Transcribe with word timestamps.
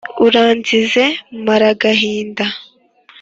uranzize 0.27 1.03
maragahinda? 1.45 2.45